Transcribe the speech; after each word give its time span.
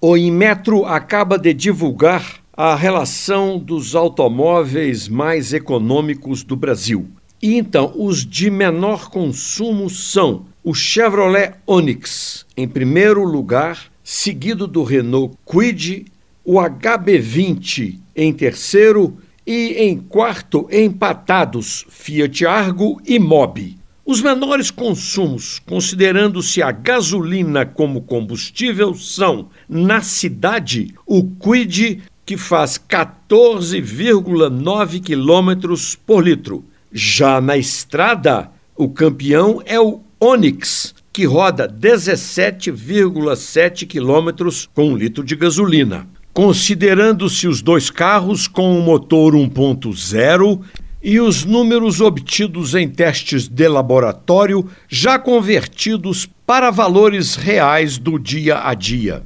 O 0.00 0.16
Inmetro 0.16 0.84
acaba 0.84 1.36
de 1.36 1.52
divulgar 1.52 2.36
a 2.52 2.76
relação 2.76 3.58
dos 3.58 3.96
automóveis 3.96 5.08
mais 5.08 5.52
econômicos 5.52 6.44
do 6.44 6.54
Brasil. 6.54 7.08
E 7.42 7.56
então, 7.56 7.92
os 7.96 8.24
de 8.24 8.48
menor 8.48 9.10
consumo 9.10 9.90
são 9.90 10.46
o 10.62 10.72
Chevrolet 10.72 11.54
Onix, 11.66 12.46
em 12.56 12.68
primeiro 12.68 13.24
lugar, 13.24 13.90
seguido 14.04 14.68
do 14.68 14.84
Renault 14.84 15.36
Kwid, 15.44 16.06
o 16.44 16.60
HB20 16.60 17.98
em 18.14 18.32
terceiro 18.32 19.18
e 19.44 19.82
em 19.82 19.96
quarto 19.96 20.68
empatados 20.70 21.84
Fiat 21.88 22.46
Argo 22.46 23.00
e 23.04 23.18
Mobi. 23.18 23.76
Os 24.10 24.22
menores 24.22 24.70
consumos, 24.70 25.60
considerando-se 25.66 26.62
a 26.62 26.72
gasolina 26.72 27.66
como 27.66 28.00
combustível, 28.00 28.94
são, 28.94 29.50
na 29.68 30.00
cidade, 30.00 30.94
o 31.06 31.24
Quid, 31.24 32.00
que 32.24 32.38
faz 32.38 32.78
14,9 32.78 35.02
quilômetros 35.02 35.94
por 35.94 36.24
litro. 36.24 36.64
Já 36.90 37.38
na 37.38 37.58
estrada, 37.58 38.50
o 38.74 38.88
campeão 38.88 39.62
é 39.66 39.78
o 39.78 40.00
Onix, 40.18 40.94
que 41.12 41.26
roda 41.26 41.68
17,7 41.68 43.86
quilômetros 43.86 44.70
com 44.74 44.88
um 44.88 44.96
litro 44.96 45.22
de 45.22 45.36
gasolina. 45.36 46.08
Considerando-se 46.32 47.46
os 47.46 47.60
dois 47.60 47.90
carros 47.90 48.48
com 48.48 48.78
o 48.78 48.82
motor 48.82 49.34
1.0 49.34 50.62
e 51.02 51.20
os 51.20 51.44
números 51.44 52.00
obtidos 52.00 52.74
em 52.74 52.88
testes 52.88 53.48
de 53.48 53.68
laboratório 53.68 54.68
já 54.88 55.18
convertidos 55.18 56.28
para 56.46 56.70
valores 56.70 57.36
reais 57.36 57.98
do 57.98 58.18
dia 58.18 58.66
a 58.66 58.74
dia. 58.74 59.22